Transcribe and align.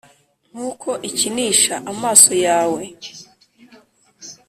nkuko 0.51 0.89
ikinisha 1.09 1.75
amaso 1.91 2.31
yawe, 2.45 2.81